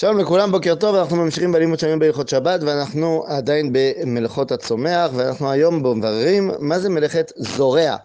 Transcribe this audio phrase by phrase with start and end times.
[0.00, 5.50] שלום לכולם, בוקר טוב, אנחנו ממשיכים בלימוד שלנו בהלכות שבת ואנחנו עדיין במלאכות הצומח ואנחנו
[5.50, 7.96] היום מבררים מה זה מלאכת זורע.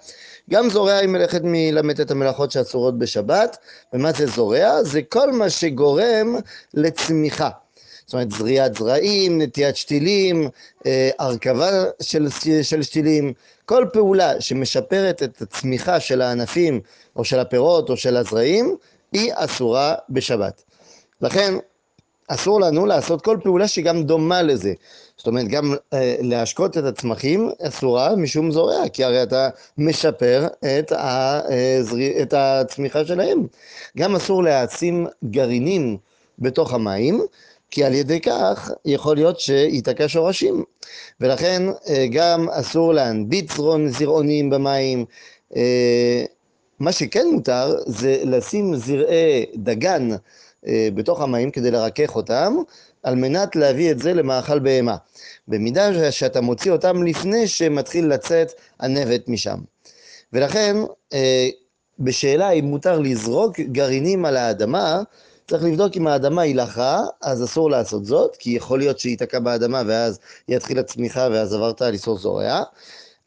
[0.49, 3.57] גם זורע היא מלאכת מלמד את המלאכות שאסורות בשבת,
[3.93, 4.83] ומה זה זורע?
[4.83, 6.35] זה כל מה שגורם
[6.73, 7.49] לצמיחה.
[8.05, 10.49] זאת אומרת, זריעת זרעים, נטיית שתילים,
[10.85, 12.27] אה, הרכבה של,
[12.61, 13.33] של שתילים,
[13.65, 16.81] כל פעולה שמשפרת את הצמיחה של הענפים
[17.15, 18.75] או של הפירות או של הזרעים,
[19.13, 20.63] היא אסורה בשבת.
[21.21, 21.53] לכן,
[22.27, 24.73] אסור לנו לעשות כל פעולה שהיא גם דומה לזה.
[25.17, 30.47] זאת אומרת, גם אה, להשקות את הצמחים אסורה משום זורע, כי הרי אתה משפר
[30.79, 32.21] את, הזר...
[32.21, 33.47] את הצמיחה שלהם.
[33.97, 35.97] גם אסור להעצים גרעינים
[36.39, 37.21] בתוך המים,
[37.71, 40.63] כי על ידי כך יכול להיות שייתקע שורשים.
[41.21, 43.51] ולכן אה, גם אסור להנביט
[43.87, 45.05] זרעונים במים.
[45.55, 46.23] אה,
[46.79, 50.09] מה שכן מותר זה לשים זרעי דגן
[50.67, 52.55] אה, בתוך המים כדי לרכך אותם,
[53.03, 54.95] על מנת להביא את זה למאכל בהמה.
[55.47, 59.57] במידה שאתה מוציא אותם לפני שמתחיל לצאת הנבט משם.
[60.33, 60.75] ולכן,
[61.13, 61.49] אה,
[61.99, 65.01] בשאלה אם מותר לזרוק גרעינים על האדמה,
[65.47, 69.39] צריך לבדוק אם האדמה היא לחה, אז אסור לעשות זאת, כי יכול להיות שהיא תקע
[69.39, 72.63] באדמה ואז יתחיל הצמיחה ואז עברת על איסור זורע.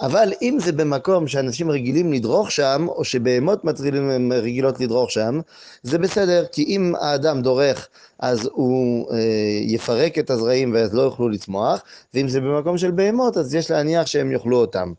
[0.01, 5.41] אבל אם זה במקום שאנשים רגילים לדרוך שם, או שבהמות מטרילים רגילות לדרוך שם,
[5.83, 9.19] זה בסדר, כי אם האדם דורך, אז הוא אה,
[9.63, 11.83] יפרק את הזרעים ואז לא יוכלו לצמוח,
[12.15, 14.93] ואם זה במקום של בהמות, אז יש להניח שהם יאכלו אותם.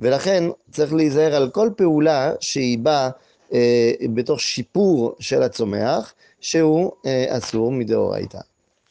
[0.00, 3.10] ולכן צריך להיזהר על כל פעולה שהיא באה
[3.52, 8.38] אה, בתוך שיפור של הצומח, שהוא אה, אסור מדאורייתא.